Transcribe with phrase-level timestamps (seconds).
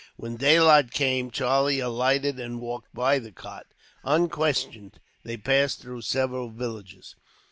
[0.15, 3.67] When daylight came, Charlie alighted and walked by the cart.
[4.03, 7.15] Unquestioned, they passed through several villages.